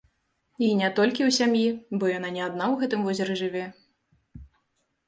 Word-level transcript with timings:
І 0.67 0.69
не 0.79 0.87
толькі 0.99 1.21
ў 1.25 1.31
сям'і, 1.39 1.67
бо 1.99 2.09
яна 2.17 2.33
не 2.39 2.43
адна 2.49 2.65
ў 2.71 2.75
гэтым 2.87 2.99
возеры 3.11 3.33
жыве. 3.45 3.67